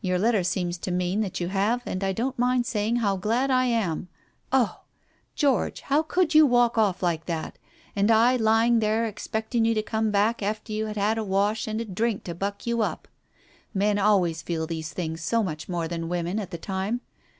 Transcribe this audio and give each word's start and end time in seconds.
Your 0.00 0.18
letter 0.18 0.42
seems 0.42 0.76
to 0.78 0.90
mean 0.90 1.20
that 1.20 1.38
you 1.38 1.46
have, 1.50 1.82
and 1.86 2.02
I 2.02 2.12
don't 2.12 2.36
mind 2.36 2.66
saying 2.66 2.96
how 2.96 3.16
glad 3.16 3.48
I 3.48 3.66
am! 3.66 4.08
Oh! 4.50 4.80
George, 5.36 5.82
how 5.82 6.02
could 6.02 6.34
you 6.34 6.44
walk 6.46 6.76
off 6.76 7.00
like 7.00 7.26
that, 7.26 7.58
and 7.94 8.10
I 8.10 8.34
lying 8.34 8.80
there 8.80 9.04
expecting 9.04 9.64
you 9.64 9.74
to 9.74 9.82
come 9.84 10.10
back 10.10 10.42
after 10.42 10.72
you 10.72 10.86
had 10.86 10.96
had 10.96 11.16
a 11.16 11.22
wash 11.22 11.68
and 11.68 11.80
a 11.80 11.84
drink 11.84 12.24
to 12.24 12.34
buck 12.34 12.66
you 12.66 12.82
up. 12.82 13.06
Men 13.72 14.00
always 14.00 14.42
feel 14.42 14.66
these 14.66 14.92
things 14.92 15.22
so 15.22 15.44
much 15.44 15.68
more 15.68 15.86
than 15.86 16.08
women, 16.08 16.40
at 16.40 16.50
the 16.50 16.58
time. 16.58 17.00